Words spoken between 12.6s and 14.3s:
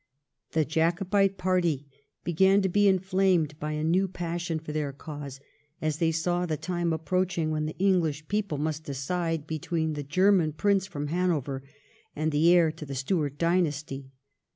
to the Stuart dynasty.